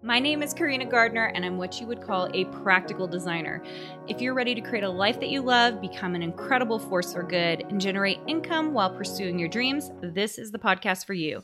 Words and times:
My 0.04 0.18
name 0.18 0.42
is 0.42 0.52
Carina 0.52 0.88
Gardner, 0.88 1.26
and 1.36 1.46
I'm 1.46 1.60
what 1.60 1.80
you 1.80 1.86
would 1.86 2.02
call 2.02 2.28
a 2.34 2.46
practical 2.46 3.06
designer. 3.06 3.62
If 4.08 4.20
you're 4.20 4.34
ready 4.34 4.56
to 4.56 4.62
create 4.62 4.84
a 4.84 4.90
life 4.90 5.20
that 5.20 5.30
you 5.30 5.44
love, 5.44 5.80
become 5.80 6.16
an 6.16 6.24
incredible 6.24 6.80
force 6.80 7.14
for 7.14 7.22
good, 7.22 7.62
and 7.70 7.80
generate 7.80 8.18
income 8.26 8.74
while 8.74 8.90
pursuing 8.90 9.38
your 9.38 9.48
dreams, 9.48 9.92
this 10.02 10.40
is 10.40 10.50
the 10.50 10.58
podcast 10.58 11.06
for 11.06 11.14
you. 11.14 11.44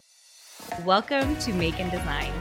Welcome 0.85 1.37
to 1.37 1.53
Make 1.53 1.79
and 1.79 1.91
Design. 1.91 2.33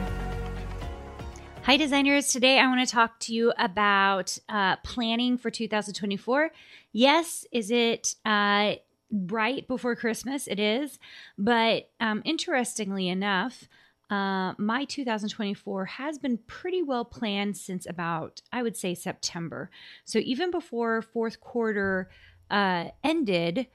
Hi, 1.61 1.77
designers. 1.77 2.29
Today 2.29 2.57
I 2.57 2.65
want 2.65 2.83
to 2.83 2.91
talk 2.91 3.19
to 3.19 3.33
you 3.35 3.53
about 3.59 4.39
uh, 4.49 4.77
planning 4.77 5.37
for 5.37 5.51
2024. 5.51 6.49
Yes, 6.93 7.45
is 7.51 7.69
it 7.69 8.15
uh, 8.25 8.73
right 9.11 9.67
before 9.67 9.95
Christmas? 9.95 10.47
It 10.47 10.59
is. 10.59 10.97
But 11.37 11.91
um, 11.99 12.23
interestingly 12.25 13.07
enough, 13.07 13.67
uh, 14.09 14.53
my 14.57 14.85
2024 14.85 15.85
has 15.85 16.17
been 16.17 16.37
pretty 16.47 16.81
well 16.81 17.03
planned 17.03 17.57
since 17.57 17.85
about, 17.85 18.41
I 18.51 18.63
would 18.63 18.77
say, 18.77 18.95
September. 18.95 19.69
So 20.05 20.19
even 20.19 20.49
before 20.49 21.01
fourth 21.01 21.41
quarter 21.41 22.09
uh, 22.49 22.85
ended, 23.03 23.67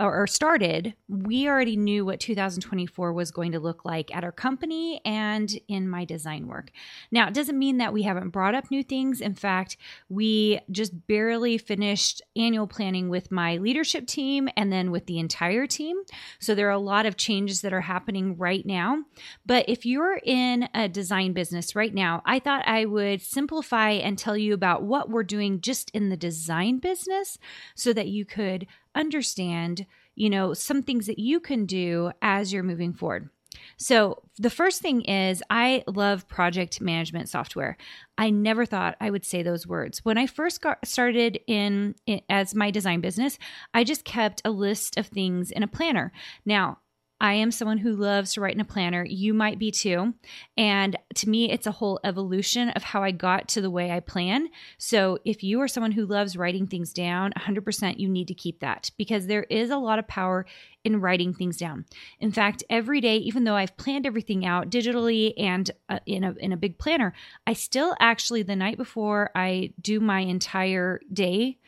or, 0.00 0.26
started, 0.26 0.94
we 1.08 1.46
already 1.48 1.76
knew 1.76 2.04
what 2.04 2.20
2024 2.20 3.12
was 3.12 3.30
going 3.30 3.52
to 3.52 3.60
look 3.60 3.84
like 3.84 4.14
at 4.14 4.24
our 4.24 4.32
company 4.32 5.00
and 5.04 5.58
in 5.68 5.88
my 5.88 6.04
design 6.04 6.46
work. 6.46 6.70
Now, 7.10 7.28
it 7.28 7.34
doesn't 7.34 7.58
mean 7.58 7.78
that 7.78 7.92
we 7.92 8.02
haven't 8.02 8.30
brought 8.30 8.54
up 8.54 8.70
new 8.70 8.82
things. 8.82 9.20
In 9.20 9.34
fact, 9.34 9.76
we 10.08 10.60
just 10.70 11.06
barely 11.06 11.58
finished 11.58 12.22
annual 12.36 12.66
planning 12.66 13.08
with 13.08 13.30
my 13.30 13.58
leadership 13.58 14.06
team 14.06 14.48
and 14.56 14.72
then 14.72 14.90
with 14.90 15.06
the 15.06 15.18
entire 15.18 15.66
team. 15.66 15.98
So 16.38 16.54
there 16.54 16.68
are 16.68 16.70
a 16.70 16.78
lot 16.78 17.06
of 17.06 17.16
changes 17.16 17.60
that 17.60 17.72
are 17.72 17.82
happening 17.82 18.36
right 18.36 18.64
now. 18.64 19.04
But 19.44 19.68
if 19.68 19.84
you're 19.84 20.20
in 20.24 20.68
a 20.74 20.88
design 20.88 21.32
business 21.32 21.76
right 21.76 21.92
now, 21.92 22.22
I 22.24 22.38
thought 22.38 22.66
I 22.66 22.86
would 22.86 23.20
simplify 23.20 23.90
and 23.90 24.18
tell 24.18 24.36
you 24.36 24.54
about 24.54 24.82
what 24.82 25.10
we're 25.10 25.22
doing 25.22 25.60
just 25.60 25.90
in 25.90 26.08
the 26.08 26.16
design 26.16 26.78
business 26.78 27.38
so 27.74 27.92
that 27.92 28.08
you 28.08 28.24
could 28.24 28.66
understand, 28.94 29.86
you 30.14 30.30
know, 30.30 30.54
some 30.54 30.82
things 30.82 31.06
that 31.06 31.18
you 31.18 31.40
can 31.40 31.66
do 31.66 32.12
as 32.22 32.52
you're 32.52 32.62
moving 32.62 32.92
forward. 32.92 33.30
So, 33.76 34.22
the 34.38 34.50
first 34.50 34.80
thing 34.80 35.02
is 35.02 35.42
I 35.50 35.82
love 35.86 36.28
project 36.28 36.80
management 36.80 37.28
software. 37.28 37.76
I 38.16 38.30
never 38.30 38.64
thought 38.64 38.96
I 39.00 39.10
would 39.10 39.24
say 39.24 39.42
those 39.42 39.66
words. 39.66 40.04
When 40.04 40.18
I 40.18 40.26
first 40.26 40.60
got 40.60 40.86
started 40.86 41.40
in, 41.46 41.94
as 42.28 42.54
my 42.54 42.70
design 42.70 43.00
business, 43.00 43.38
I 43.74 43.84
just 43.84 44.04
kept 44.04 44.40
a 44.44 44.50
list 44.50 44.96
of 44.98 45.08
things 45.08 45.50
in 45.50 45.62
a 45.62 45.68
planner. 45.68 46.12
Now, 46.46 46.78
I 47.20 47.34
am 47.34 47.50
someone 47.50 47.78
who 47.78 47.94
loves 47.94 48.32
to 48.32 48.40
write 48.40 48.54
in 48.54 48.60
a 48.60 48.64
planner. 48.64 49.04
You 49.04 49.34
might 49.34 49.58
be 49.58 49.70
too. 49.70 50.14
And 50.56 50.96
to 51.16 51.28
me, 51.28 51.50
it's 51.50 51.66
a 51.66 51.72
whole 51.72 52.00
evolution 52.02 52.70
of 52.70 52.82
how 52.82 53.02
I 53.02 53.10
got 53.10 53.48
to 53.48 53.60
the 53.60 53.70
way 53.70 53.90
I 53.90 54.00
plan. 54.00 54.48
So 54.78 55.18
if 55.24 55.42
you 55.42 55.60
are 55.60 55.68
someone 55.68 55.92
who 55.92 56.06
loves 56.06 56.36
writing 56.36 56.66
things 56.66 56.92
down, 56.92 57.32
100% 57.36 57.98
you 57.98 58.08
need 58.08 58.28
to 58.28 58.34
keep 58.34 58.60
that 58.60 58.90
because 58.96 59.26
there 59.26 59.44
is 59.44 59.70
a 59.70 59.76
lot 59.76 59.98
of 59.98 60.08
power 60.08 60.46
in 60.82 61.00
writing 61.00 61.34
things 61.34 61.56
down. 61.58 61.84
In 62.20 62.32
fact, 62.32 62.64
every 62.70 63.00
day, 63.00 63.16
even 63.18 63.44
though 63.44 63.54
I've 63.54 63.76
planned 63.76 64.06
everything 64.06 64.46
out 64.46 64.70
digitally 64.70 65.34
and 65.36 65.70
uh, 65.88 65.98
in 66.06 66.24
a 66.24 66.32
in 66.38 66.52
a 66.52 66.56
big 66.56 66.78
planner, 66.78 67.12
I 67.46 67.52
still 67.52 67.94
actually 68.00 68.42
the 68.42 68.56
night 68.56 68.78
before 68.78 69.30
I 69.34 69.74
do 69.80 70.00
my 70.00 70.20
entire 70.20 71.00
day, 71.12 71.58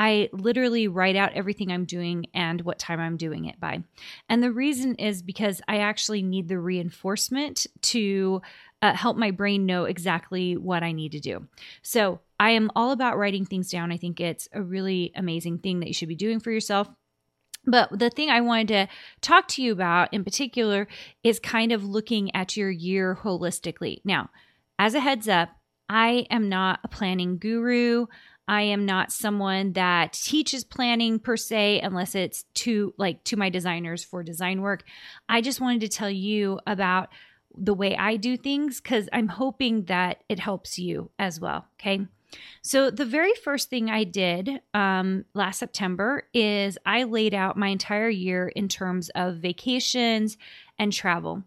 I 0.00 0.30
literally 0.32 0.88
write 0.88 1.14
out 1.14 1.34
everything 1.34 1.70
I'm 1.70 1.84
doing 1.84 2.24
and 2.32 2.62
what 2.62 2.78
time 2.78 2.98
I'm 2.98 3.18
doing 3.18 3.44
it 3.44 3.60
by. 3.60 3.82
And 4.30 4.42
the 4.42 4.50
reason 4.50 4.94
is 4.94 5.20
because 5.20 5.60
I 5.68 5.80
actually 5.80 6.22
need 6.22 6.48
the 6.48 6.58
reinforcement 6.58 7.66
to 7.82 8.40
uh, 8.80 8.94
help 8.94 9.18
my 9.18 9.30
brain 9.30 9.66
know 9.66 9.84
exactly 9.84 10.56
what 10.56 10.82
I 10.82 10.92
need 10.92 11.12
to 11.12 11.20
do. 11.20 11.46
So 11.82 12.20
I 12.40 12.52
am 12.52 12.70
all 12.74 12.92
about 12.92 13.18
writing 13.18 13.44
things 13.44 13.70
down. 13.70 13.92
I 13.92 13.98
think 13.98 14.22
it's 14.22 14.48
a 14.54 14.62
really 14.62 15.12
amazing 15.14 15.58
thing 15.58 15.80
that 15.80 15.88
you 15.88 15.94
should 15.94 16.08
be 16.08 16.14
doing 16.14 16.40
for 16.40 16.50
yourself. 16.50 16.88
But 17.66 17.98
the 17.98 18.08
thing 18.08 18.30
I 18.30 18.40
wanted 18.40 18.68
to 18.68 18.88
talk 19.20 19.48
to 19.48 19.62
you 19.62 19.70
about 19.70 20.14
in 20.14 20.24
particular 20.24 20.88
is 21.22 21.38
kind 21.38 21.72
of 21.72 21.84
looking 21.84 22.34
at 22.34 22.56
your 22.56 22.70
year 22.70 23.18
holistically. 23.22 24.00
Now, 24.02 24.30
as 24.78 24.94
a 24.94 25.00
heads 25.00 25.28
up, 25.28 25.50
I 25.90 26.26
am 26.30 26.48
not 26.48 26.80
a 26.84 26.88
planning 26.88 27.36
guru. 27.36 28.06
I 28.50 28.62
am 28.62 28.84
not 28.84 29.12
someone 29.12 29.74
that 29.74 30.12
teaches 30.12 30.64
planning 30.64 31.20
per 31.20 31.36
se, 31.36 31.82
unless 31.84 32.16
it's 32.16 32.42
to 32.54 32.92
like 32.98 33.22
to 33.24 33.36
my 33.36 33.48
designers 33.48 34.02
for 34.02 34.24
design 34.24 34.60
work. 34.60 34.82
I 35.28 35.40
just 35.40 35.60
wanted 35.60 35.82
to 35.82 35.88
tell 35.88 36.10
you 36.10 36.58
about 36.66 37.10
the 37.56 37.74
way 37.74 37.96
I 37.96 38.16
do 38.16 38.36
things 38.36 38.80
because 38.80 39.08
I'm 39.12 39.28
hoping 39.28 39.84
that 39.84 40.24
it 40.28 40.40
helps 40.40 40.80
you 40.80 41.12
as 41.16 41.38
well. 41.38 41.66
Okay. 41.80 42.00
So, 42.60 42.90
the 42.90 43.04
very 43.04 43.34
first 43.34 43.70
thing 43.70 43.88
I 43.88 44.02
did 44.02 44.60
um, 44.74 45.26
last 45.32 45.60
September 45.60 46.24
is 46.34 46.76
I 46.84 47.04
laid 47.04 47.34
out 47.34 47.56
my 47.56 47.68
entire 47.68 48.08
year 48.08 48.48
in 48.48 48.66
terms 48.66 49.10
of 49.14 49.36
vacations 49.36 50.36
and 50.76 50.92
travel. 50.92 51.44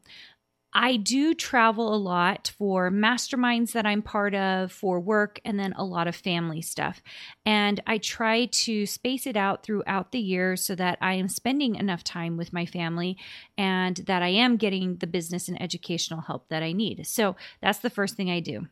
I 0.73 0.97
do 0.97 1.33
travel 1.33 1.93
a 1.93 1.97
lot 1.97 2.51
for 2.57 2.89
masterminds 2.89 3.73
that 3.73 3.85
I'm 3.85 4.01
part 4.01 4.33
of, 4.33 4.71
for 4.71 4.99
work, 4.99 5.39
and 5.45 5.59
then 5.59 5.73
a 5.73 5.83
lot 5.83 6.07
of 6.07 6.15
family 6.15 6.61
stuff. 6.61 7.01
And 7.45 7.79
I 7.85 7.99
try 7.99 8.45
to 8.45 8.85
space 8.85 9.27
it 9.27 9.37
out 9.37 9.63
throughout 9.63 10.11
the 10.11 10.19
year 10.19 10.55
so 10.55 10.75
that 10.75 10.97
I 10.99 11.13
am 11.13 11.29
spending 11.29 11.75
enough 11.75 12.03
time 12.03 12.37
with 12.37 12.53
my 12.53 12.65
family 12.65 13.17
and 13.57 13.97
that 14.07 14.23
I 14.23 14.29
am 14.29 14.57
getting 14.57 14.97
the 14.97 15.07
business 15.07 15.47
and 15.47 15.61
educational 15.61 16.21
help 16.21 16.49
that 16.49 16.63
I 16.63 16.71
need. 16.71 17.05
So 17.05 17.35
that's 17.61 17.79
the 17.79 17.89
first 17.89 18.15
thing 18.15 18.31
I 18.31 18.39
do. 18.39 18.67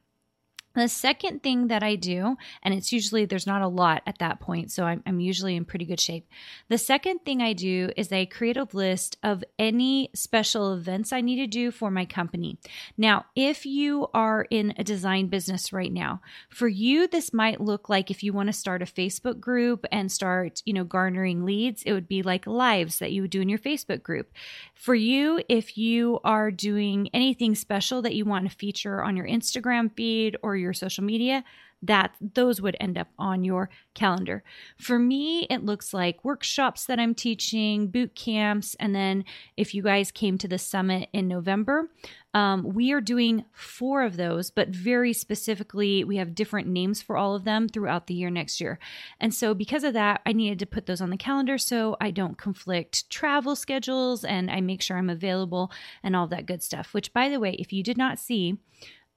The 0.74 0.88
second 0.88 1.44
thing 1.44 1.68
that 1.68 1.84
I 1.84 1.96
do, 1.96 2.38
and 2.64 2.74
it's 2.74 2.94
usually 2.94 3.26
there's 3.26 3.48
not 3.48 3.62
a 3.62 3.68
lot 3.68 4.04
at 4.08 4.20
that 4.20 4.40
point, 4.40 4.72
so 4.72 4.86
I'm, 4.86 5.04
I'm, 5.06 5.20
usually 5.20 5.56
in 5.56 5.66
pretty 5.66 5.86
good 5.86 6.00
shape. 6.00 6.28
The 6.70 6.78
second 6.78 7.20
thing 7.20 7.42
I 7.42 7.54
do 7.54 7.92
is 7.98 8.12
I 8.12 8.26
create 8.26 8.56
a 8.56 8.68
list 8.72 9.18
of 9.22 9.44
any 9.60 10.10
special 10.16 10.74
events 10.74 11.12
I 11.12 11.22
need 11.22 11.36
to 11.38 11.48
do 11.48 11.72
for 11.72 11.92
my 11.92 12.06
company. 12.06 12.58
Now, 12.98 13.26
if 13.36 13.66
you 13.66 14.08
are 14.14 14.48
in 14.50 14.74
a 14.78 14.84
design 14.84 15.28
business 15.28 15.74
right 15.74 15.92
now, 15.92 16.22
for 16.50 16.70
you, 16.70 17.08
this 17.08 17.34
might 17.34 17.60
look 17.60 17.90
like 17.90 18.10
if 18.10 18.24
you 18.24 18.32
want 18.32 18.48
to 18.48 18.54
start 18.54 18.82
a 18.82 18.86
Facebook 18.86 19.40
group 19.40 19.86
and 19.92 20.12
start, 20.12 20.62
you 20.66 20.74
know, 20.74 20.86
garnering 20.86 21.44
leads, 21.44 21.84
it 21.84 21.92
would 21.92 22.08
be 22.08 22.24
like 22.24 22.48
lives 22.48 23.00
that 23.00 23.12
you 23.12 23.22
would 23.24 23.32
do 23.32 23.42
in 23.42 23.50
your 23.50 23.60
Facebook 23.60 24.02
group. 24.02 24.32
For 24.74 24.96
you, 24.96 25.42
if 25.50 25.78
you 25.78 26.20
are 26.24 26.50
doing 26.50 27.10
anything 27.14 27.56
special 27.56 28.02
that 28.04 28.16
you 28.16 28.24
want 28.24 28.50
to 28.50 28.56
feature 28.56 29.04
on 29.04 29.18
your 29.18 29.28
Instagram 29.28 29.92
feed 29.96 30.38
or 30.42 30.61
your 30.62 30.74
social 30.74 31.04
media, 31.04 31.44
that 31.82 32.16
those 32.22 32.62
would 32.62 32.78
end 32.80 32.98
up 32.98 33.08
on 33.18 33.44
your 33.44 33.70
calendar. 33.94 34.44
For 34.78 35.00
me, 35.00 35.48
it 35.50 35.66
looks 35.66 35.94
like 35.94 36.24
workshops 36.24 36.86
that 36.86 37.00
I'm 37.00 37.16
teaching, 37.16 37.88
boot 37.88 38.14
camps, 38.14 38.76
and 38.80 38.94
then 38.94 39.26
if 39.58 39.74
you 39.74 39.82
guys 39.82 40.12
came 40.12 40.38
to 40.38 40.48
the 40.48 40.60
summit 40.60 41.10
in 41.12 41.28
November, 41.28 41.90
um, 42.34 42.64
we 42.64 42.94
are 42.94 43.02
doing 43.02 43.44
four 43.52 44.04
of 44.04 44.16
those, 44.16 44.52
but 44.52 44.70
very 44.70 45.12
specifically, 45.12 46.04
we 46.04 46.18
have 46.18 46.36
different 46.36 46.68
names 46.68 47.02
for 47.02 47.18
all 47.18 47.36
of 47.36 47.44
them 47.44 47.68
throughout 47.68 48.08
the 48.08 48.14
year 48.14 48.30
next 48.30 48.62
year. 48.62 48.80
And 49.20 49.34
so, 49.34 49.54
because 49.54 49.84
of 49.84 49.94
that, 49.94 50.22
I 50.26 50.32
needed 50.32 50.60
to 50.60 50.66
put 50.66 50.86
those 50.86 51.02
on 51.02 51.10
the 51.10 51.18
calendar 51.18 51.58
so 51.58 51.98
I 52.00 52.12
don't 52.12 52.38
conflict 52.38 53.10
travel 53.10 53.56
schedules 53.56 54.24
and 54.24 54.50
I 54.50 54.62
make 54.62 54.82
sure 54.82 54.98
I'm 54.98 55.10
available 55.10 55.72
and 56.04 56.16
all 56.16 56.28
that 56.28 56.46
good 56.46 56.64
stuff. 56.64 56.94
Which, 56.94 57.12
by 57.12 57.28
the 57.28 57.40
way, 57.40 57.56
if 57.60 57.74
you 57.74 57.84
did 57.84 57.98
not 57.98 58.18
see, 58.18 58.58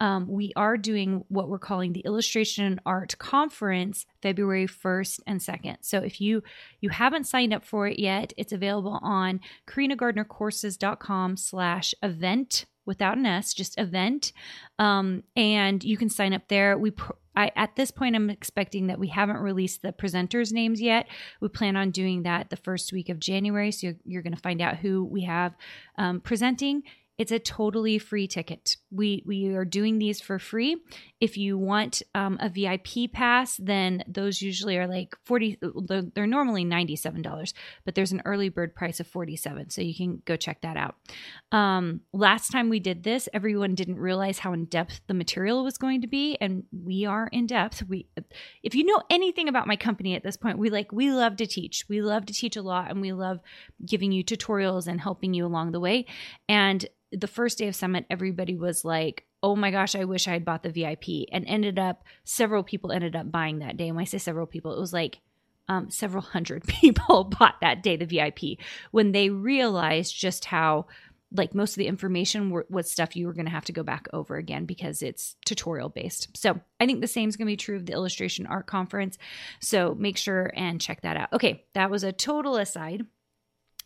um, 0.00 0.26
we 0.28 0.52
are 0.56 0.76
doing 0.76 1.24
what 1.28 1.48
we're 1.48 1.58
calling 1.58 1.92
the 1.92 2.00
illustration 2.00 2.64
and 2.64 2.80
art 2.84 3.16
conference 3.18 4.06
february 4.22 4.66
1st 4.66 5.20
and 5.26 5.40
2nd 5.40 5.76
so 5.80 5.98
if 5.98 6.20
you 6.20 6.42
you 6.80 6.90
haven't 6.90 7.24
signed 7.24 7.52
up 7.52 7.64
for 7.64 7.86
it 7.86 7.98
yet 7.98 8.32
it's 8.36 8.52
available 8.52 8.98
on 9.02 9.40
carinagardnercourses.com 9.66 11.36
slash 11.36 11.94
event 12.02 12.66
without 12.86 13.16
an 13.16 13.26
s 13.26 13.54
just 13.54 13.78
event 13.78 14.32
um, 14.78 15.22
and 15.36 15.84
you 15.84 15.96
can 15.96 16.08
sign 16.08 16.32
up 16.32 16.48
there 16.48 16.76
we 16.78 16.90
pr- 16.90 17.12
I, 17.36 17.50
at 17.56 17.76
this 17.76 17.90
point, 17.90 18.14
I'm 18.14 18.30
expecting 18.30 18.86
that 18.86 18.98
we 18.98 19.08
haven't 19.08 19.38
released 19.38 19.82
the 19.82 19.92
presenters' 19.92 20.52
names 20.52 20.80
yet. 20.80 21.08
We 21.40 21.48
plan 21.48 21.76
on 21.76 21.90
doing 21.90 22.22
that 22.22 22.50
the 22.50 22.56
first 22.56 22.92
week 22.92 23.08
of 23.08 23.18
January. 23.18 23.72
So 23.72 23.88
you're, 23.88 23.96
you're 24.04 24.22
going 24.22 24.34
to 24.34 24.40
find 24.40 24.62
out 24.62 24.76
who 24.76 25.04
we 25.04 25.22
have 25.22 25.54
um, 25.98 26.20
presenting 26.20 26.82
it's 27.16 27.30
a 27.30 27.38
totally 27.38 27.98
free 27.98 28.26
ticket. 28.26 28.76
We 28.90 29.22
we 29.24 29.54
are 29.54 29.64
doing 29.64 29.98
these 29.98 30.20
for 30.20 30.38
free. 30.38 30.76
If 31.20 31.36
you 31.36 31.56
want 31.56 32.02
um, 32.14 32.38
a 32.40 32.48
VIP 32.48 33.12
pass, 33.12 33.56
then 33.56 34.02
those 34.08 34.42
usually 34.42 34.76
are 34.78 34.88
like 34.88 35.14
forty. 35.24 35.58
They're 35.62 36.26
normally 36.26 36.64
ninety 36.64 36.96
seven 36.96 37.22
dollars, 37.22 37.54
but 37.84 37.94
there's 37.94 38.10
an 38.10 38.22
early 38.24 38.48
bird 38.48 38.74
price 38.74 38.98
of 38.98 39.06
forty 39.06 39.36
seven, 39.36 39.70
so 39.70 39.80
you 39.80 39.94
can 39.94 40.22
go 40.24 40.36
check 40.36 40.62
that 40.62 40.76
out. 40.76 40.96
Um, 41.52 42.00
last 42.12 42.50
time 42.50 42.68
we 42.68 42.80
did 42.80 43.04
this, 43.04 43.28
everyone 43.32 43.76
didn't 43.76 43.98
realize 43.98 44.40
how 44.40 44.52
in 44.52 44.64
depth 44.64 45.00
the 45.06 45.14
material 45.14 45.62
was 45.62 45.78
going 45.78 46.00
to 46.00 46.08
be, 46.08 46.36
and 46.40 46.64
we 46.72 47.04
are 47.04 47.28
in 47.30 47.46
depth. 47.46 47.84
We, 47.88 48.08
if 48.64 48.74
you 48.74 48.84
know 48.84 49.00
anything 49.08 49.48
about 49.48 49.68
my 49.68 49.76
company 49.76 50.16
at 50.16 50.24
this 50.24 50.36
point, 50.36 50.58
we 50.58 50.68
like 50.68 50.90
we 50.90 51.12
love 51.12 51.36
to 51.36 51.46
teach. 51.46 51.84
We 51.88 52.02
love 52.02 52.26
to 52.26 52.34
teach 52.34 52.56
a 52.56 52.62
lot, 52.62 52.90
and 52.90 53.00
we 53.00 53.12
love 53.12 53.38
giving 53.86 54.10
you 54.10 54.24
tutorials 54.24 54.88
and 54.88 55.00
helping 55.00 55.32
you 55.32 55.46
along 55.46 55.70
the 55.70 55.80
way, 55.80 56.06
and 56.48 56.84
the 57.16 57.26
first 57.26 57.58
day 57.58 57.68
of 57.68 57.76
summit, 57.76 58.06
everybody 58.10 58.56
was 58.56 58.84
like, 58.84 59.26
oh 59.42 59.54
my 59.56 59.70
gosh, 59.70 59.94
I 59.94 60.04
wish 60.04 60.26
I 60.26 60.32
had 60.32 60.44
bought 60.44 60.62
the 60.62 60.70
VIP. 60.70 61.28
And 61.30 61.44
ended 61.46 61.78
up, 61.78 62.04
several 62.24 62.62
people 62.62 62.92
ended 62.92 63.14
up 63.14 63.30
buying 63.30 63.58
that 63.58 63.76
day. 63.76 63.88
And 63.88 63.96
when 63.96 64.02
I 64.02 64.06
say 64.06 64.18
several 64.18 64.46
people, 64.46 64.72
it 64.74 64.80
was 64.80 64.92
like 64.92 65.20
um, 65.68 65.90
several 65.90 66.22
hundred 66.32 66.66
people 66.66 67.24
bought 67.38 67.60
that 67.60 67.82
day 67.82 67.96
the 67.96 68.06
VIP 68.06 68.58
when 68.90 69.12
they 69.12 69.30
realized 69.30 70.16
just 70.16 70.46
how 70.46 70.86
like 71.36 71.54
most 71.54 71.72
of 71.72 71.76
the 71.76 71.88
information 71.88 72.62
was 72.70 72.90
stuff 72.90 73.16
you 73.16 73.26
were 73.26 73.32
going 73.32 73.46
to 73.46 73.50
have 73.50 73.64
to 73.64 73.72
go 73.72 73.82
back 73.82 74.06
over 74.12 74.36
again 74.36 74.66
because 74.66 75.02
it's 75.02 75.34
tutorial 75.44 75.88
based. 75.88 76.28
So 76.36 76.60
I 76.78 76.86
think 76.86 77.00
the 77.00 77.08
same 77.08 77.28
is 77.28 77.36
going 77.36 77.46
to 77.46 77.52
be 77.52 77.56
true 77.56 77.76
of 77.76 77.86
the 77.86 77.92
illustration 77.92 78.46
art 78.46 78.66
conference. 78.66 79.18
So 79.60 79.96
make 79.98 80.16
sure 80.16 80.52
and 80.54 80.80
check 80.80 81.02
that 81.02 81.16
out. 81.16 81.32
Okay, 81.32 81.64
that 81.74 81.90
was 81.90 82.04
a 82.04 82.12
total 82.12 82.56
aside. 82.56 83.04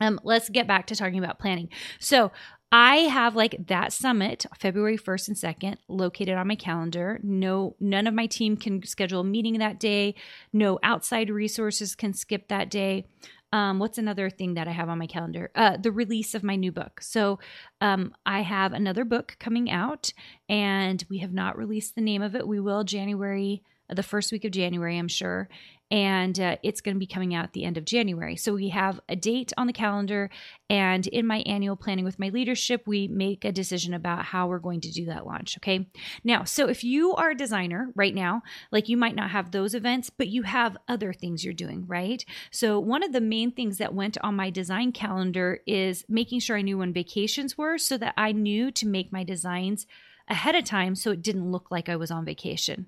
Um, 0.01 0.21
let's 0.23 0.49
get 0.49 0.67
back 0.67 0.87
to 0.89 0.97
talking 0.97 1.19
about 1.19 1.39
planning. 1.39 1.71
So 1.99 2.31
I 2.71 2.97
have 2.97 3.35
like 3.35 3.67
that 3.69 3.95
summit 3.95 4.45
February 4.59 4.99
1st 4.99 5.29
and 5.29 5.37
2nd 5.37 5.77
located 5.89 6.35
on 6.35 6.49
my 6.49 6.55
calendar. 6.55 7.19
No 7.23 7.77
none 7.81 8.07
of 8.07 8.13
my 8.13 8.27
team 8.27 8.57
can 8.57 8.83
schedule 8.85 9.21
a 9.21 9.25
meeting 9.25 9.59
that 9.59 9.81
day. 9.81 10.15
No 10.53 10.79
outside 10.83 11.31
resources 11.31 11.95
can 11.95 12.13
skip 12.13 12.49
that 12.49 12.71
day. 12.71 13.07
Um, 13.51 13.79
what's 13.79 13.97
another 13.97 14.29
thing 14.29 14.55
that 14.55 14.69
I 14.69 14.73
have 14.73 14.91
on 14.91 14.99
my 14.99 15.07
calendar? 15.07 15.51
Uh, 15.55 15.79
the 15.79 15.91
release 15.91 16.35
of 16.35 16.43
my 16.43 16.57
new 16.57 16.71
book. 16.71 17.01
So 17.01 17.39
um, 17.81 18.15
I 18.27 18.43
have 18.43 18.75
another 18.75 19.07
book 19.07 19.37
coming 19.41 19.71
out, 19.71 20.13
and 20.51 21.03
we 21.09 21.19
have 21.19 21.33
not 21.33 21.57
released 21.57 21.95
the 21.95 22.03
name 22.03 22.21
of 22.21 22.35
it. 22.35 22.47
We 22.47 22.61
will 22.61 22.85
January, 22.85 23.63
the 23.89 24.03
first 24.03 24.33
week 24.33 24.45
of 24.45 24.53
January, 24.53 24.99
I'm 24.99 25.09
sure 25.09 25.49
and 25.91 26.39
uh, 26.39 26.57
it's 26.63 26.81
going 26.81 26.95
to 26.95 26.99
be 26.99 27.07
coming 27.07 27.35
out 27.35 27.45
at 27.45 27.53
the 27.55 27.65
end 27.65 27.79
of 27.79 27.85
January. 27.85 28.37
So 28.37 28.55
we 28.55 28.69
have 28.69 29.01
a 29.09 29.17
date 29.17 29.53
on 29.57 29.67
the 29.67 29.73
calendar, 29.73 30.29
and 30.69 31.07
in 31.07 31.27
my 31.27 31.39
annual 31.39 31.77
planning 31.77 32.05
with 32.05 32.19
my 32.19 32.29
leadership, 32.29 32.83
we 32.87 33.09
make 33.09 33.45
a 33.45 33.53
decision 33.53 33.95
about 33.95 34.27
how 34.27 34.47
we're 34.47 34.59
going 34.59 34.83
to 34.83 34.91
do 34.91 35.07
that 35.07 35.27
launch. 35.27 35.57
Okay. 35.59 35.89
Now, 36.23 36.45
so 36.45 36.69
if 36.69 36.85
you 36.85 37.15
are 37.15 37.31
a 37.31 37.37
designer 37.37 37.91
right 37.95 38.15
now, 38.15 38.43
like 38.71 38.89
you 38.89 38.97
might 38.97 39.15
not 39.15 39.31
have 39.31 39.51
those 39.51 39.75
events, 39.75 40.11
but 40.11 40.29
you 40.29 40.43
have 40.43 40.77
other 40.89 41.13
things 41.13 41.45
you're 41.45 41.55
doing, 41.55 41.87
right? 41.87 42.25
So 42.51 42.79
one 42.79 43.03
of 43.03 43.13
the 43.13 43.21
main 43.21 43.53
things 43.53 43.79
that 43.79 43.95
went 43.95 44.19
on 44.23 44.37
my 44.37 44.51
design 44.51 44.93
calendar 44.93 45.61
is 45.67 46.05
making 46.09 46.41
sure 46.41 46.59
I 46.59 46.63
knew 46.63 46.79
when 46.79 46.93
vacations 46.93 47.57
were 47.57 47.79
so 47.79 47.97
that 47.99 48.15
I 48.17 48.33
knew 48.33 48.71
to 48.73 48.87
make 48.87 49.13
my 49.13 49.25
designs 49.25 49.87
ahead 50.29 50.55
of 50.55 50.65
time 50.65 50.95
so 50.95 51.11
it 51.11 51.23
didn't 51.23 51.51
look 51.51 51.71
like 51.71 51.89
I 51.89 51.97
was 51.97 52.11
on 52.11 52.27
vacation. 52.27 52.87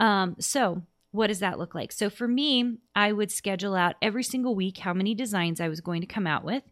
Um, 0.00 0.36
so 0.38 0.82
what 1.10 1.28
does 1.28 1.40
that 1.40 1.58
look 1.58 1.74
like? 1.74 1.92
So 1.92 2.10
for 2.10 2.28
me, 2.28 2.78
I 2.98 3.12
would 3.12 3.30
schedule 3.30 3.76
out 3.76 3.94
every 4.02 4.24
single 4.24 4.56
week 4.56 4.78
how 4.78 4.92
many 4.92 5.14
designs 5.14 5.60
I 5.60 5.68
was 5.68 5.80
going 5.80 6.00
to 6.00 6.06
come 6.08 6.26
out 6.26 6.42
with. 6.42 6.64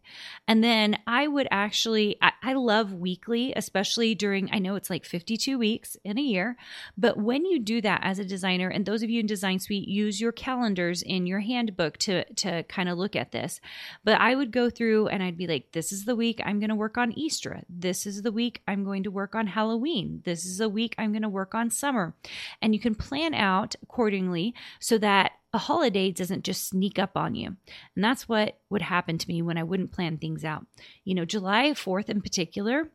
And 0.45 0.61
then 0.61 0.99
I 1.07 1.25
would 1.25 1.47
actually, 1.51 2.17
I, 2.21 2.33
I, 2.43 2.53
love 2.53 2.91
weekly, 2.91 3.53
especially 3.55 4.13
during, 4.13 4.49
I 4.51 4.59
know 4.59 4.75
it's 4.75 4.89
like 4.89 5.05
52 5.05 5.57
weeks 5.57 5.95
in 6.03 6.17
a 6.17 6.21
year, 6.21 6.57
but 6.97 7.17
when 7.17 7.45
you 7.45 7.59
do 7.59 7.79
that 7.79 8.01
as 8.03 8.19
a 8.19 8.25
designer, 8.25 8.67
and 8.67 8.85
those 8.85 9.03
of 9.03 9.09
you 9.09 9.21
in 9.21 9.25
Design 9.25 9.59
Suite 9.59 9.87
use 9.87 10.19
your 10.19 10.33
calendars 10.33 11.01
in 11.01 11.27
your 11.27 11.39
handbook 11.39 11.97
to, 11.99 12.25
to 12.33 12.63
kind 12.63 12.89
of 12.89 12.97
look 12.97 13.15
at 13.15 13.31
this. 13.31 13.61
But 14.03 14.19
I 14.19 14.35
would 14.35 14.51
go 14.51 14.69
through 14.69 15.07
and 15.07 15.23
I'd 15.23 15.37
be 15.37 15.47
like, 15.47 15.71
this 15.71 15.93
is 15.93 16.03
the 16.03 16.15
week 16.15 16.41
I'm 16.43 16.59
going 16.59 16.69
to 16.69 16.75
work 16.75 16.97
on 16.97 17.13
Easter. 17.13 17.61
This 17.69 18.05
is 18.05 18.23
the 18.23 18.33
week 18.33 18.61
I'm 18.67 18.83
going 18.83 19.03
to 19.03 19.11
work 19.11 19.33
on 19.33 19.47
Halloween. 19.47 20.23
This 20.25 20.45
is 20.45 20.59
a 20.59 20.67
week 20.67 20.93
I'm 20.97 21.13
going 21.13 21.21
to 21.21 21.29
work 21.29 21.55
on 21.55 21.69
summer. 21.69 22.15
And 22.61 22.73
you 22.73 22.81
can 22.81 22.95
plan 22.95 23.33
out 23.33 23.75
accordingly 23.81 24.17
accordingly 24.17 24.53
so 24.79 24.97
that 24.97 25.31
a 25.53 25.57
holiday 25.57 26.11
doesn't 26.11 26.43
just 26.43 26.67
sneak 26.67 26.99
up 26.99 27.15
on 27.15 27.35
you. 27.35 27.55
And 27.95 28.03
that's 28.03 28.27
what 28.27 28.59
would 28.69 28.81
happen 28.81 29.17
to 29.17 29.27
me 29.27 29.41
when 29.41 29.57
I 29.57 29.63
wouldn't 29.63 29.91
plan 29.91 30.17
things 30.17 30.43
out. 30.43 30.65
You 31.03 31.15
know, 31.15 31.25
July 31.25 31.71
4th 31.71 32.09
in 32.09 32.21
particular, 32.21 32.89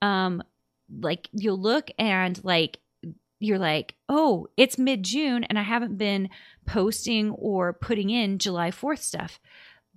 um, 0.00 0.42
like 1.00 1.28
you'll 1.32 1.60
look 1.60 1.90
and 1.98 2.42
like 2.44 2.78
you're 3.40 3.58
like, 3.58 3.94
oh, 4.08 4.48
it's 4.56 4.78
mid 4.78 5.04
June 5.04 5.44
and 5.44 5.58
I 5.58 5.62
haven't 5.62 5.98
been 5.98 6.28
posting 6.66 7.30
or 7.30 7.72
putting 7.72 8.10
in 8.10 8.38
July 8.38 8.70
4th 8.70 9.00
stuff. 9.00 9.38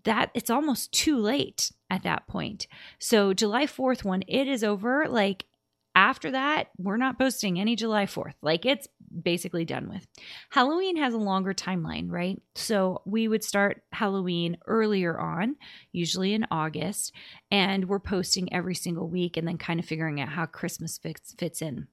That 0.04 0.32
it's 0.34 0.50
almost 0.50 0.92
too 0.92 1.18
late 1.18 1.72
at 1.90 2.04
that 2.04 2.28
point. 2.28 2.66
So, 2.98 3.34
July 3.34 3.68
4th, 3.68 4.04
when 4.04 4.24
it 4.28 4.48
is 4.48 4.64
over, 4.64 5.08
like 5.08 5.46
after 5.96 6.32
that, 6.32 6.70
we're 6.78 6.98
not 6.98 7.20
posting 7.20 7.60
any 7.60 7.76
July 7.76 8.06
4th. 8.06 8.34
Like 8.42 8.66
it's 8.66 8.88
basically 9.24 9.66
done 9.66 9.90
with. 9.90 10.08
Halloween 10.50 10.98
has 10.98 11.14
a 11.14 11.20
longer 11.20 11.54
timeline, 11.54 12.10
right? 12.10 12.42
So 12.56 13.02
we 13.06 13.28
would 13.28 13.44
start 13.44 13.84
Halloween 13.92 14.58
earlier 14.68 15.20
on, 15.20 15.56
usually 15.92 16.34
in 16.34 16.48
August, 16.50 17.14
and 17.52 17.90
we're 17.90 18.00
posting 18.00 18.54
every 18.54 18.76
single 18.76 19.10
week 19.10 19.36
and 19.38 19.48
then 19.48 19.58
kind 19.58 19.80
of 19.80 19.86
figuring 19.86 20.22
out 20.22 20.30
how 20.30 20.46
Christmas 20.46 20.98
fits, 20.98 21.36
fits 21.38 21.62
in. 21.62 21.88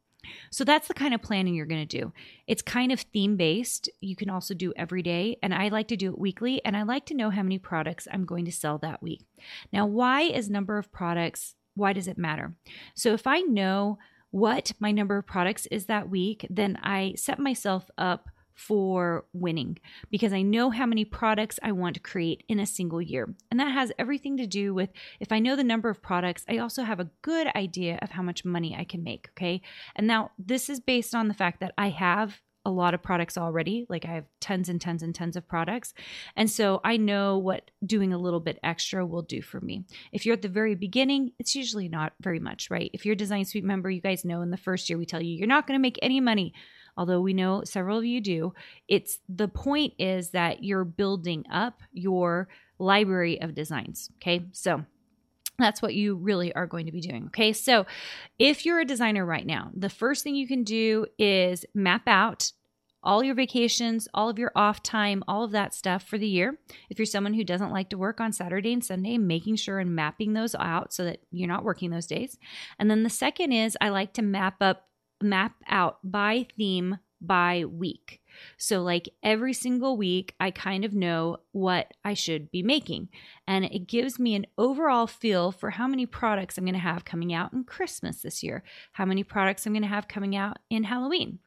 So 0.51 0.65
that's 0.65 0.89
the 0.89 0.95
kind 0.95 1.15
of 1.15 1.23
planning 1.23 1.55
you're 1.55 1.67
going 1.67 1.87
to 1.87 1.99
do. 1.99 2.13
It's 2.47 2.63
kind 2.63 2.93
of 2.93 3.01
theme 3.01 3.37
based. 3.37 3.89
You 4.01 4.17
can 4.17 4.31
also 4.31 4.55
do 4.55 4.73
every 4.77 5.03
day, 5.03 5.39
and 5.43 5.55
I 5.55 5.69
like 5.69 5.89
to 5.89 5.97
do 5.97 6.11
it 6.11 6.19
weekly, 6.19 6.61
and 6.65 6.77
I 6.77 6.83
like 6.83 7.07
to 7.07 7.15
know 7.15 7.31
how 7.31 7.43
many 7.43 7.59
products 7.59 8.09
I'm 8.13 8.25
going 8.25 8.45
to 8.45 8.53
sell 8.53 8.79
that 8.79 9.03
week. 9.03 9.25
Now, 9.73 9.87
why 9.87 10.23
is 10.23 10.51
number 10.51 10.79
of 10.79 10.93
products 10.93 11.55
why 11.79 11.93
does 11.93 12.09
it 12.09 12.19
matter? 12.19 12.55
So 12.95 13.15
if 13.15 13.27
I 13.27 13.41
know 13.41 13.99
what 14.31 14.73
my 14.79 14.93
number 14.93 15.17
of 15.17 15.27
products 15.27 15.67
is 15.67 15.87
that 15.87 16.11
week, 16.11 16.47
then 16.51 16.79
I 16.83 17.15
set 17.17 17.39
myself 17.39 17.91
up 17.97 18.29
for 18.59 19.25
winning 19.33 19.79
because 20.11 20.33
I 20.33 20.43
know 20.43 20.71
how 20.71 20.85
many 20.85 21.05
products 21.05 21.61
I 21.63 21.71
want 21.71 21.95
to 21.95 22.01
create 22.01 22.43
in 22.49 22.59
a 22.59 22.67
single 22.67 23.01
year. 23.01 23.33
And 23.53 23.61
that 23.61 23.71
has 23.71 23.93
everything 23.99 24.37
to 24.39 24.49
do 24.49 24.75
with 24.75 24.91
if 25.21 25.31
I 25.31 25.39
know 25.39 25.55
the 25.55 25.63
number 25.63 25.89
of 25.89 26.03
products, 26.03 26.45
I 26.49 26.59
also 26.59 26.83
have 26.83 26.99
a 26.99 27.11
good 27.23 27.47
idea 27.55 28.01
of 28.03 28.11
how 28.11 28.23
much 28.23 28.45
money 28.45 28.75
I 28.77 28.83
can 28.83 29.05
make. 29.05 29.29
Okay. 29.31 29.63
And 29.95 30.09
now 30.09 30.33
this 30.39 30.69
is 30.69 30.81
based 30.81 31.15
on 31.15 31.29
the 31.29 31.35
fact 31.35 31.61
that 31.61 31.73
I 31.79 31.91
have 31.91 32.41
a 32.69 32.71
lot 32.71 32.95
of 32.95 33.03
products 33.03 33.37
already. 33.37 33.87
Like 33.89 34.05
I 34.05 34.13
have 34.13 34.27
tons 34.41 34.69
and 34.69 34.81
tons 34.81 35.03
and 35.03 35.15
tons 35.15 35.35
of 35.37 35.49
products. 35.49 35.95
And 36.37 36.49
so 36.49 36.81
I 36.85 36.99
know 36.99 37.39
what 37.39 37.71
doing 37.85 38.13
a 38.13 38.19
little 38.19 38.41
bit 38.41 38.61
extra 38.63 39.05
will 39.05 39.23
do 39.23 39.43
for 39.43 39.61
me. 39.61 39.85
If 40.13 40.25
you're 40.25 40.35
at 40.35 40.43
the 40.43 40.49
very 40.49 40.75
beginning, 40.75 41.33
it's 41.39 41.57
usually 41.57 41.89
not 41.89 42.13
very 42.21 42.39
much, 42.39 42.71
right? 42.71 42.91
If 42.93 43.05
you're 43.05 43.15
a 43.15 43.17
Design 43.17 43.45
Suite 43.45 43.65
member, 43.65 43.91
you 43.91 44.01
guys 44.01 44.25
know 44.25 44.43
in 44.43 44.51
the 44.51 44.57
first 44.57 44.89
year 44.89 44.99
we 44.99 45.07
tell 45.07 45.23
you 45.23 45.35
you're 45.35 45.49
not 45.49 45.67
going 45.67 45.79
to 45.79 45.83
make 45.83 45.99
any 46.03 46.21
money. 46.21 46.53
Although 46.97 47.21
we 47.21 47.33
know 47.33 47.63
several 47.65 47.99
of 47.99 48.05
you 48.05 48.21
do, 48.21 48.53
it's 48.87 49.19
the 49.29 49.49
point 49.49 49.95
is 49.99 50.31
that 50.31 50.63
you're 50.63 50.85
building 50.85 51.45
up 51.51 51.81
your 51.93 52.49
library 52.79 53.41
of 53.41 53.55
designs. 53.55 54.11
Okay. 54.17 54.47
So 54.53 54.85
that's 55.59 55.83
what 55.83 55.95
you 55.95 56.15
really 56.15 56.55
are 56.55 56.67
going 56.67 56.87
to 56.87 56.93
be 56.93 57.01
doing. 57.01 57.27
Okay. 57.27 57.53
So 57.53 57.87
if 58.39 58.65
you're 58.65 58.81
a 58.81 58.85
designer 58.85 59.25
right 59.27 59.47
now, 59.47 59.71
the 59.75 59.89
first 59.89 60.23
thing 60.23 60.37
you 60.37 60.47
can 60.47 60.63
do 60.63 61.07
is 61.19 61.65
map 61.75 62.03
out 62.07 62.53
all 63.09 63.25
your 63.25 63.35
vacations, 63.35 64.07
all 64.13 64.29
of 64.29 64.39
your 64.39 64.53
off 64.55 64.83
time, 64.83 65.25
all 65.27 65.43
of 65.43 65.53
that 65.53 65.73
stuff 65.73 66.03
for 66.03 66.19
the 66.19 66.29
year. 66.29 66.59
If 66.91 66.99
you're 66.99 67.07
someone 67.07 67.33
who 67.33 67.43
doesn't 67.43 67.73
like 67.73 67.89
to 67.89 67.97
work 67.97 68.21
on 68.21 68.35
Saturday 68.35 68.71
and 68.71 68.85
Sunday, 68.85 69.17
making 69.17 69.57
sure 69.57 69.79
and 69.79 69.97
mapping 69.97 70.35
those 70.35 70.55
out 70.55 70.93
so 70.93 71.07
that 71.07 71.21
you're 71.31 71.49
not 71.49 71.65
working 71.65 71.89
those 71.89 72.07
days. 72.07 72.37
And 72.79 72.91
then 72.91 73.05
the 73.05 73.11
second 73.11 73.53
is 73.53 73.79
I 73.81 73.89
like 73.89 74.13
to 74.13 74.23
map 74.23 74.57
up, 74.61 74.89
map 75.23 75.55
out 75.67 76.01
by 76.05 76.49
theme 76.59 76.99
by 77.19 77.65
week. 77.65 78.21
So, 78.59 78.83
like 78.83 79.09
every 79.23 79.55
single 79.55 79.97
week, 79.97 80.35
I 80.39 80.51
kind 80.51 80.85
of 80.85 80.93
know 80.93 81.39
what 81.53 81.95
I 82.05 82.13
should 82.13 82.51
be 82.51 82.63
making. 82.63 83.09
And 83.47 83.65
it 83.65 83.89
gives 83.89 84.19
me 84.19 84.35
an 84.35 84.47
overall 84.59 85.07
feel 85.07 85.51
for 85.51 85.71
how 85.71 85.89
many 85.89 86.05
products 86.05 86.59
I'm 86.59 86.65
going 86.65 86.75
to 86.75 86.79
have 86.79 87.07
coming 87.07 87.33
out 87.33 87.55
in 87.55 87.65
Christmas 87.65 88.21
this 88.21 88.43
year, 88.43 88.63
how 88.93 89.07
many 89.07 89.25
products 89.25 89.67
I'm 89.67 89.73
going 89.73 89.83
to 89.83 89.89
have 89.89 90.09
coming 90.09 90.37
out 90.37 90.59
in 90.69 90.85
Halloween. 90.85 91.39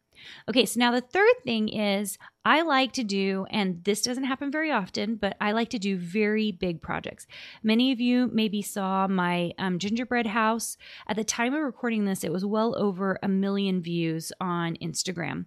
Okay, 0.50 0.66
so 0.66 0.80
now 0.80 0.92
the 0.92 1.02
third 1.02 1.34
thing 1.44 1.70
is 1.70 2.18
I 2.44 2.64
like 2.64 2.94
to 2.94 3.04
do, 3.04 3.46
and 3.52 3.84
this 3.84 4.02
doesn't 4.02 4.24
happen 4.24 4.52
very 4.52 4.72
often, 4.72 5.16
but 5.16 5.38
I 5.40 5.52
like 5.52 5.70
to 5.70 5.80
do 5.80 5.98
very 5.98 6.52
big 6.52 6.82
projects. 6.82 7.28
Many 7.64 7.92
of 7.92 8.00
you 8.00 8.30
maybe 8.34 8.62
saw 8.62 9.08
my 9.08 9.52
um, 9.60 9.78
gingerbread 9.80 10.28
house. 10.28 10.78
At 11.08 11.16
the 11.16 11.24
time 11.24 11.54
of 11.54 11.62
recording 11.62 12.06
this, 12.06 12.24
it 12.24 12.32
was 12.32 12.44
well 12.44 12.76
over 12.78 13.20
a 13.22 13.28
million 13.28 13.82
views 13.82 14.32
on 14.42 14.76
Instagram. 14.78 15.46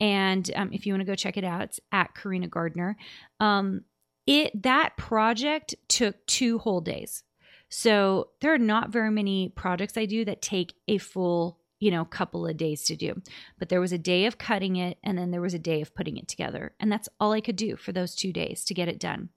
And 0.00 0.50
um, 0.54 0.70
if 0.72 0.86
you 0.86 0.92
want 0.92 1.00
to 1.00 1.06
go 1.06 1.14
check 1.14 1.36
it 1.36 1.44
out, 1.44 1.62
it's 1.62 1.80
at 1.92 2.14
Carina 2.14 2.48
Gardner. 2.48 2.96
Um, 3.40 3.82
it 4.26 4.62
that 4.62 4.96
project 4.96 5.74
took 5.88 6.26
two 6.26 6.58
whole 6.58 6.80
days. 6.80 7.22
So 7.68 8.28
there 8.40 8.54
are 8.54 8.58
not 8.58 8.90
very 8.90 9.10
many 9.10 9.48
projects 9.48 9.96
I 9.96 10.06
do 10.06 10.24
that 10.26 10.42
take 10.42 10.74
a 10.86 10.98
full 10.98 11.58
you 11.80 11.90
know, 11.90 12.04
couple 12.04 12.46
of 12.46 12.56
days 12.56 12.84
to 12.84 12.96
do. 12.96 13.20
But 13.58 13.68
there 13.68 13.80
was 13.80 13.92
a 13.92 13.98
day 13.98 14.26
of 14.26 14.38
cutting 14.38 14.76
it 14.76 14.98
and 15.02 15.18
then 15.18 15.30
there 15.30 15.40
was 15.40 15.54
a 15.54 15.58
day 15.58 15.80
of 15.80 15.94
putting 15.94 16.16
it 16.16 16.28
together. 16.28 16.72
And 16.80 16.90
that's 16.90 17.08
all 17.20 17.32
I 17.32 17.40
could 17.40 17.56
do 17.56 17.76
for 17.76 17.92
those 17.92 18.14
two 18.14 18.32
days 18.32 18.64
to 18.64 18.74
get 18.74 18.88
it 18.88 18.98
done. 19.00 19.30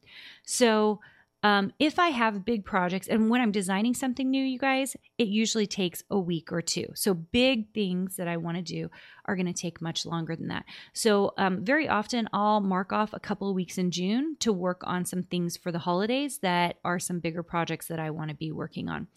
So 0.45 0.99
um, 1.43 1.71
if 1.77 1.99
I 1.99 2.09
have 2.09 2.45
big 2.45 2.65
projects 2.65 3.07
and 3.07 3.29
when 3.29 3.41
I'm 3.41 3.51
designing 3.51 3.93
something 3.93 4.29
new, 4.29 4.43
you 4.43 4.57
guys, 4.57 4.97
it 5.17 5.27
usually 5.27 5.67
takes 5.67 6.03
a 6.09 6.17
week 6.17 6.51
or 6.51 6.61
two. 6.61 6.87
So 6.95 7.13
big 7.13 7.73
things 7.73 8.15
that 8.15 8.27
I 8.27 8.37
want 8.37 8.57
to 8.57 8.63
do 8.63 8.89
are 9.25 9.35
going 9.35 9.45
to 9.45 9.53
take 9.53 9.79
much 9.79 10.05
longer 10.05 10.35
than 10.35 10.47
that. 10.47 10.65
So 10.93 11.33
um, 11.37 11.63
very 11.63 11.87
often 11.87 12.27
I'll 12.33 12.59
mark 12.59 12.91
off 12.91 13.13
a 13.13 13.19
couple 13.19 13.49
of 13.49 13.55
weeks 13.55 13.77
in 13.77 13.91
June 13.91 14.35
to 14.39 14.51
work 14.51 14.81
on 14.85 15.05
some 15.05 15.23
things 15.23 15.55
for 15.55 15.71
the 15.71 15.79
holidays 15.79 16.39
that 16.39 16.77
are 16.83 16.97
some 16.97 17.19
bigger 17.19 17.43
projects 17.43 17.87
that 17.87 17.99
I 17.99 18.09
want 18.09 18.29
to 18.29 18.35
be 18.35 18.51
working 18.51 18.89
on. 18.89 19.07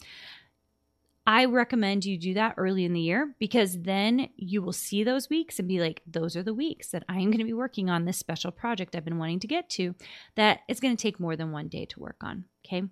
I 1.25 1.45
recommend 1.45 2.03
you 2.03 2.17
do 2.17 2.33
that 2.33 2.55
early 2.57 2.83
in 2.83 2.93
the 2.93 2.99
year 2.99 3.35
because 3.39 3.79
then 3.79 4.29
you 4.37 4.61
will 4.61 4.73
see 4.73 5.03
those 5.03 5.29
weeks 5.29 5.59
and 5.59 5.67
be 5.67 5.79
like, 5.79 6.01
those 6.07 6.35
are 6.35 6.43
the 6.43 6.53
weeks 6.53 6.89
that 6.89 7.03
I 7.07 7.17
am 7.17 7.25
going 7.25 7.37
to 7.37 7.43
be 7.43 7.53
working 7.53 7.89
on 7.89 8.05
this 8.05 8.17
special 8.17 8.51
project 8.51 8.95
I've 8.95 9.05
been 9.05 9.19
wanting 9.19 9.39
to 9.41 9.47
get 9.47 9.69
to 9.71 9.93
that 10.35 10.61
it's 10.67 10.79
going 10.79 10.95
to 10.95 11.01
take 11.01 11.19
more 11.19 11.35
than 11.35 11.51
one 11.51 11.67
day 11.67 11.85
to 11.85 11.99
work 11.99 12.17
on. 12.23 12.45
Okay. 12.65 12.83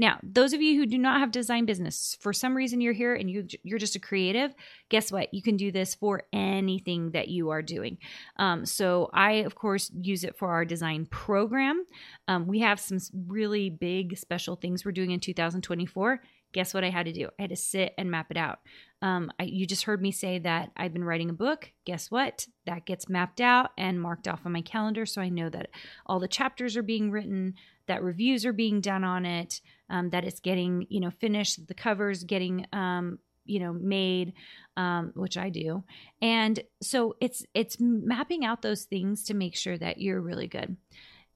Now, 0.00 0.18
those 0.22 0.54
of 0.54 0.62
you 0.62 0.78
who 0.78 0.86
do 0.86 0.96
not 0.96 1.20
have 1.20 1.30
design 1.30 1.66
business, 1.66 2.16
for 2.20 2.32
some 2.32 2.56
reason 2.56 2.80
you're 2.80 2.94
here 2.94 3.14
and 3.14 3.30
you, 3.30 3.46
you're 3.62 3.78
just 3.78 3.96
a 3.96 4.00
creative, 4.00 4.54
guess 4.88 5.12
what? 5.12 5.32
You 5.34 5.42
can 5.42 5.58
do 5.58 5.70
this 5.70 5.94
for 5.94 6.22
anything 6.32 7.10
that 7.10 7.28
you 7.28 7.50
are 7.50 7.60
doing. 7.60 7.98
Um, 8.38 8.64
so, 8.64 9.10
I, 9.12 9.32
of 9.32 9.56
course, 9.56 9.90
use 10.00 10.24
it 10.24 10.38
for 10.38 10.48
our 10.52 10.64
design 10.64 11.04
program. 11.04 11.84
Um, 12.28 12.46
we 12.46 12.60
have 12.60 12.80
some 12.80 12.98
really 13.28 13.68
big 13.68 14.16
special 14.16 14.56
things 14.56 14.86
we're 14.86 14.92
doing 14.92 15.10
in 15.10 15.20
2024 15.20 16.22
guess 16.52 16.74
what 16.74 16.84
I 16.84 16.90
had 16.90 17.06
to 17.06 17.12
do? 17.12 17.28
I 17.38 17.42
had 17.42 17.50
to 17.50 17.56
sit 17.56 17.94
and 17.96 18.10
map 18.10 18.30
it 18.30 18.36
out. 18.36 18.60
Um, 19.02 19.30
I, 19.38 19.44
you 19.44 19.66
just 19.66 19.84
heard 19.84 20.02
me 20.02 20.12
say 20.12 20.38
that 20.40 20.70
I've 20.76 20.92
been 20.92 21.04
writing 21.04 21.30
a 21.30 21.34
book. 21.34 21.72
Guess 21.84 22.10
what? 22.10 22.46
That 22.66 22.86
gets 22.86 23.08
mapped 23.08 23.40
out 23.40 23.70
and 23.78 24.00
marked 24.00 24.28
off 24.28 24.44
on 24.44 24.52
my 24.52 24.62
calendar. 24.62 25.06
So 25.06 25.22
I 25.22 25.28
know 25.28 25.48
that 25.48 25.70
all 26.06 26.20
the 26.20 26.28
chapters 26.28 26.76
are 26.76 26.82
being 26.82 27.10
written, 27.10 27.54
that 27.86 28.02
reviews 28.02 28.44
are 28.44 28.52
being 28.52 28.80
done 28.80 29.04
on 29.04 29.24
it, 29.24 29.60
um, 29.88 30.10
that 30.10 30.24
it's 30.24 30.40
getting, 30.40 30.86
you 30.90 31.00
know, 31.00 31.10
finished, 31.10 31.66
the 31.66 31.74
covers 31.74 32.24
getting, 32.24 32.66
um, 32.72 33.18
you 33.46 33.58
know, 33.58 33.72
made, 33.72 34.34
um, 34.76 35.12
which 35.14 35.36
I 35.36 35.48
do. 35.48 35.82
And 36.20 36.60
so 36.82 37.16
it's, 37.20 37.44
it's 37.54 37.78
mapping 37.80 38.44
out 38.44 38.62
those 38.62 38.84
things 38.84 39.24
to 39.24 39.34
make 39.34 39.56
sure 39.56 39.78
that 39.78 40.00
you're 40.00 40.20
really 40.20 40.46
good. 40.46 40.76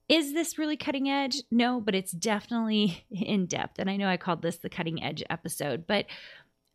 Is 0.09 0.35
this 0.35 0.59
really 0.59 0.77
cutting 0.77 1.09
edge? 1.09 1.43
No, 1.51 1.81
but 1.81 1.95
it's 1.95 2.13
definitely 2.13 3.05
in 3.11 3.47
depth. 3.47 3.79
And 3.79 3.89
I 3.89 3.97
know 3.97 4.09
I 4.09 4.17
called 4.17 4.43
this 4.43 4.57
the 4.57 4.69
cutting 4.69 5.03
edge 5.03 5.23
episode, 5.31 5.87
but 5.87 6.07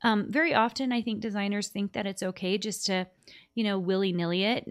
um, 0.02 0.28
very 0.30 0.54
often 0.54 0.94
I 0.94 1.02
think 1.02 1.20
designers 1.20 1.68
think 1.68 1.94
that 1.94 2.06
it's 2.06 2.24
okay 2.24 2.58
just 2.58 2.86
to, 2.86 3.06
you 3.54 3.66
know, 3.66 3.78
willy 3.78 4.14
nilly 4.14 4.46
it. 4.46 4.66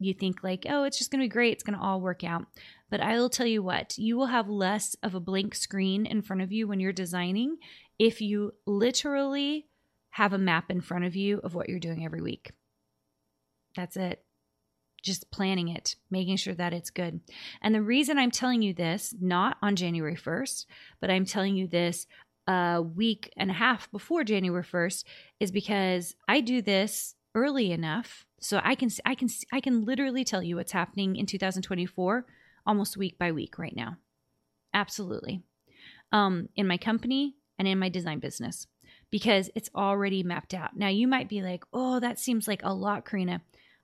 You 0.00 0.12
think 0.12 0.42
like, 0.42 0.66
oh, 0.68 0.84
it's 0.84 0.98
just 0.98 1.10
going 1.10 1.20
to 1.20 1.24
be 1.24 1.32
great. 1.32 1.52
It's 1.52 1.62
going 1.62 1.78
to 1.78 1.84
all 1.84 2.00
work 2.00 2.24
out. 2.24 2.46
But 2.90 3.00
I 3.00 3.14
will 3.14 3.30
tell 3.30 3.46
you 3.46 3.62
what, 3.62 3.96
you 3.96 4.16
will 4.16 4.26
have 4.26 4.48
less 4.48 4.96
of 5.02 5.14
a 5.14 5.20
blank 5.20 5.54
screen 5.54 6.04
in 6.04 6.20
front 6.20 6.42
of 6.42 6.52
you 6.52 6.66
when 6.66 6.80
you're 6.80 6.92
designing 6.92 7.58
if 7.98 8.20
you 8.20 8.52
literally 8.66 9.68
have 10.10 10.32
a 10.32 10.38
map 10.38 10.68
in 10.68 10.80
front 10.80 11.04
of 11.04 11.14
you 11.14 11.38
of 11.44 11.54
what 11.54 11.68
you're 11.68 11.78
doing 11.78 12.04
every 12.04 12.20
week. 12.20 12.50
That's 13.76 13.96
it 13.96 14.22
just 15.02 15.30
planning 15.30 15.68
it, 15.68 15.96
making 16.10 16.36
sure 16.36 16.54
that 16.54 16.72
it's 16.72 16.90
good. 16.90 17.20
And 17.60 17.74
the 17.74 17.82
reason 17.82 18.18
I'm 18.18 18.30
telling 18.30 18.62
you 18.62 18.72
this, 18.72 19.14
not 19.20 19.56
on 19.60 19.76
January 19.76 20.16
1st, 20.16 20.66
but 21.00 21.10
I'm 21.10 21.24
telling 21.24 21.56
you 21.56 21.66
this 21.66 22.06
a 22.46 22.80
week 22.82 23.32
and 23.36 23.50
a 23.50 23.54
half 23.54 23.90
before 23.90 24.24
January 24.24 24.64
1st, 24.64 25.04
is 25.40 25.50
because 25.50 26.14
I 26.28 26.40
do 26.40 26.62
this 26.62 27.14
early 27.34 27.72
enough 27.72 28.26
so 28.42 28.60
I 28.62 28.74
can 28.74 28.90
I 29.06 29.14
can 29.14 29.28
I 29.52 29.60
can 29.60 29.84
literally 29.84 30.24
tell 30.24 30.42
you 30.42 30.56
what's 30.56 30.72
happening 30.72 31.16
in 31.16 31.26
2024 31.26 32.26
almost 32.66 32.96
week 32.96 33.18
by 33.18 33.32
week 33.32 33.58
right 33.58 33.74
now. 33.74 33.96
Absolutely. 34.74 35.42
Um, 36.10 36.48
in 36.56 36.66
my 36.66 36.76
company 36.76 37.36
and 37.58 37.68
in 37.68 37.78
my 37.78 37.88
design 37.88 38.18
business 38.18 38.66
because 39.10 39.48
it's 39.54 39.70
already 39.74 40.22
mapped 40.22 40.54
out. 40.54 40.76
Now 40.76 40.88
you 40.88 41.06
might 41.06 41.28
be 41.28 41.40
like, 41.40 41.64
"Oh, 41.72 42.00
that 42.00 42.18
seems 42.18 42.48
like 42.48 42.62
a 42.64 42.74
lot, 42.74 43.04
Carina." 43.04 43.42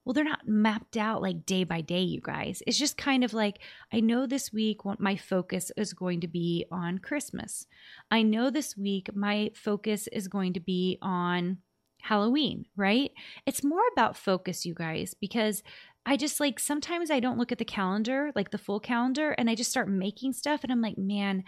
Well, 0.09 0.15
they're 0.15 0.25
not 0.25 0.49
mapped 0.49 0.97
out 0.97 1.21
like 1.21 1.45
day 1.45 1.65
by 1.65 1.83
day, 1.83 2.01
you 2.01 2.19
guys. 2.23 2.63
It's 2.67 2.79
just 2.79 2.97
kind 2.97 3.23
of 3.23 3.35
like, 3.35 3.59
I 3.93 4.01
know 4.01 4.27
this 4.27 4.51
week 4.51 4.79
my 4.99 5.17
focus 5.17 5.71
is 5.77 5.93
going 5.93 6.23
to 6.23 6.27
be 6.27 6.65
on 6.73 6.97
Christmas. 6.97 7.67
I 8.11 8.23
know 8.23 8.49
this 8.49 8.75
week 8.75 9.15
my 9.15 9.51
focus 9.55 10.09
is 10.11 10.27
going 10.27 10.55
to 10.55 10.61
be 10.61 10.97
on 11.03 11.59
Halloween, 12.01 12.65
right? 12.75 13.11
It's 13.45 13.63
more 13.63 13.83
about 13.93 14.17
focus, 14.17 14.65
you 14.65 14.73
guys, 14.73 15.13
because 15.13 15.63
I 16.07 16.17
just 16.17 16.41
like 16.41 16.59
sometimes 16.59 17.11
I 17.11 17.21
don't 17.21 17.37
look 17.37 17.53
at 17.53 17.59
the 17.59 17.67
calendar, 17.67 18.33
like 18.35 18.51
the 18.51 18.57
full 18.57 18.81
calendar, 18.81 19.33
and 19.33 19.51
I 19.51 19.55
just 19.55 19.71
start 19.71 19.91
making 19.91 20.33
stuff 20.33 20.61
and 20.63 20.73
I'm 20.73 20.81
like, 20.81 20.97
man, 20.97 21.45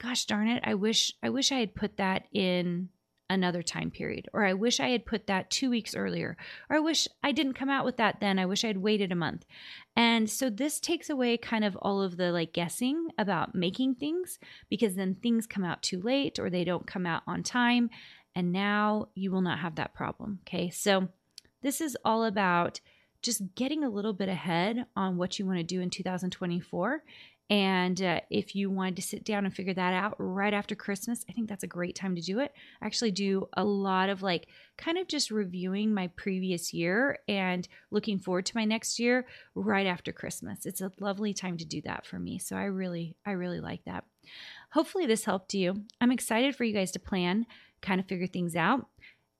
gosh 0.00 0.24
darn 0.24 0.46
it, 0.46 0.62
I 0.64 0.74
wish 0.74 1.14
I 1.20 1.30
wish 1.30 1.50
I 1.50 1.58
had 1.58 1.74
put 1.74 1.96
that 1.96 2.28
in 2.32 2.90
another 3.30 3.62
time 3.62 3.90
period. 3.90 4.28
Or 4.32 4.44
I 4.44 4.54
wish 4.54 4.80
I 4.80 4.88
had 4.88 5.06
put 5.06 5.26
that 5.26 5.50
two 5.50 5.70
weeks 5.70 5.94
earlier. 5.94 6.36
Or 6.68 6.76
I 6.76 6.80
wish 6.80 7.08
I 7.22 7.32
didn't 7.32 7.54
come 7.54 7.68
out 7.68 7.84
with 7.84 7.96
that 7.98 8.20
then. 8.20 8.38
I 8.38 8.46
wish 8.46 8.64
I'd 8.64 8.78
waited 8.78 9.12
a 9.12 9.16
month. 9.16 9.44
And 9.96 10.28
so 10.30 10.50
this 10.50 10.80
takes 10.80 11.10
away 11.10 11.36
kind 11.36 11.64
of 11.64 11.76
all 11.82 12.02
of 12.02 12.16
the 12.16 12.32
like 12.32 12.52
guessing 12.52 13.08
about 13.18 13.54
making 13.54 13.96
things 13.96 14.38
because 14.70 14.94
then 14.94 15.16
things 15.16 15.46
come 15.46 15.64
out 15.64 15.82
too 15.82 16.00
late 16.00 16.38
or 16.38 16.50
they 16.50 16.64
don't 16.64 16.86
come 16.86 17.06
out 17.06 17.22
on 17.26 17.42
time. 17.42 17.90
And 18.34 18.52
now 18.52 19.08
you 19.14 19.30
will 19.30 19.42
not 19.42 19.58
have 19.58 19.76
that 19.76 19.94
problem. 19.94 20.40
Okay. 20.46 20.70
So 20.70 21.08
this 21.62 21.80
is 21.80 21.96
all 22.04 22.24
about 22.24 22.80
just 23.20 23.54
getting 23.56 23.82
a 23.82 23.90
little 23.90 24.12
bit 24.12 24.28
ahead 24.28 24.86
on 24.94 25.16
what 25.16 25.38
you 25.38 25.46
want 25.46 25.58
to 25.58 25.64
do 25.64 25.80
in 25.80 25.90
2024 25.90 27.02
and 27.50 28.02
uh, 28.02 28.20
if 28.28 28.54
you 28.54 28.70
wanted 28.70 28.96
to 28.96 29.02
sit 29.02 29.24
down 29.24 29.46
and 29.46 29.54
figure 29.54 29.72
that 29.72 29.94
out 29.94 30.16
right 30.18 30.52
after 30.52 30.74
Christmas, 30.74 31.24
I 31.30 31.32
think 31.32 31.48
that's 31.48 31.62
a 31.62 31.68
great 31.68 31.94
time 31.94 32.14
to 32.14 32.20
do 32.20 32.40
it. 32.40 32.52
I 32.82 32.86
actually 32.86 33.10
do 33.10 33.48
a 33.54 33.64
lot 33.64 34.10
of 34.10 34.22
like 34.22 34.48
kind 34.76 34.98
of 34.98 35.08
just 35.08 35.30
reviewing 35.30 35.94
my 35.94 36.08
previous 36.08 36.74
year 36.74 37.18
and 37.26 37.66
looking 37.90 38.18
forward 38.18 38.44
to 38.46 38.56
my 38.56 38.66
next 38.66 38.98
year 38.98 39.26
right 39.54 39.86
after 39.86 40.12
Christmas. 40.12 40.66
It's 40.66 40.82
a 40.82 40.92
lovely 41.00 41.32
time 41.32 41.56
to 41.56 41.64
do 41.64 41.80
that 41.82 42.04
for 42.04 42.18
me. 42.18 42.38
So 42.38 42.54
I 42.54 42.64
really, 42.64 43.16
I 43.24 43.30
really 43.30 43.60
like 43.60 43.84
that. 43.86 44.04
Hopefully, 44.72 45.06
this 45.06 45.24
helped 45.24 45.54
you. 45.54 45.84
I'm 46.02 46.12
excited 46.12 46.54
for 46.54 46.64
you 46.64 46.74
guys 46.74 46.90
to 46.92 46.98
plan, 46.98 47.46
kind 47.80 47.98
of 47.98 48.06
figure 48.06 48.26
things 48.26 48.56
out. 48.56 48.86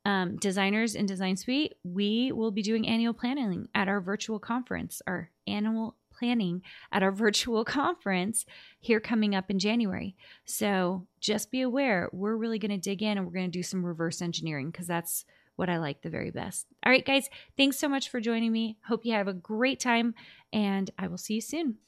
Um, 0.06 0.36
designers 0.36 0.94
in 0.94 1.04
Design 1.04 1.36
Suite, 1.36 1.74
we 1.84 2.32
will 2.32 2.50
be 2.50 2.62
doing 2.62 2.88
annual 2.88 3.12
planning 3.12 3.68
at 3.74 3.88
our 3.88 4.00
virtual 4.00 4.38
conference, 4.38 5.02
our 5.06 5.30
annual 5.46 5.96
planning 6.18 6.62
at 6.92 7.02
our 7.02 7.12
virtual 7.28 7.64
conference 7.64 8.44
here 8.80 9.00
coming 9.00 9.34
up 9.34 9.50
in 9.50 9.58
January. 9.58 10.16
So 10.44 11.06
just 11.20 11.50
be 11.50 11.60
aware, 11.60 12.08
we're 12.12 12.36
really 12.36 12.58
going 12.58 12.70
to 12.70 12.78
dig 12.78 13.02
in 13.02 13.18
and 13.18 13.26
we're 13.26 13.32
going 13.32 13.50
to 13.50 13.58
do 13.58 13.62
some 13.62 13.84
reverse 13.84 14.22
engineering 14.22 14.70
because 14.70 14.86
that's 14.86 15.24
what 15.56 15.68
I 15.68 15.78
like 15.78 16.02
the 16.02 16.10
very 16.10 16.30
best. 16.30 16.66
All 16.86 16.92
right, 16.92 17.04
guys, 17.04 17.28
thanks 17.56 17.78
so 17.78 17.88
much 17.88 18.08
for 18.08 18.20
joining 18.20 18.52
me. 18.52 18.76
Hope 18.86 19.04
you 19.04 19.12
have 19.14 19.26
a 19.26 19.34
great 19.34 19.80
time, 19.80 20.14
and 20.52 20.88
I 20.96 21.08
will 21.08 21.18
see 21.18 21.34
you 21.34 21.40
soon. 21.40 21.78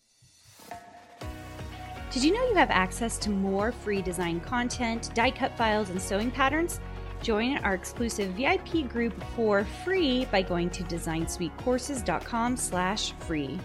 Did 2.11 2.25
you 2.25 2.35
know 2.35 2.43
you 2.49 2.57
have 2.57 2.71
access 2.71 3.17
to 3.19 3.31
more 3.31 3.71
free 3.71 4.03
design 4.03 4.41
content, 4.41 5.11
die 5.15 5.31
cut 5.31 5.57
files, 5.57 5.91
and 5.91 6.03
sewing 6.03 6.33
patterns? 6.33 6.81
Join 7.23 7.59
our 7.59 7.75
exclusive 7.75 8.33
VIP 8.33 8.89
group 8.89 9.15
for 9.37 9.65
free 9.85 10.25
by 10.25 10.43
going 10.43 10.71
to 10.71 10.83
designsuitecourses.com 10.85 12.57
slash 12.57 13.13
free. 13.21 13.61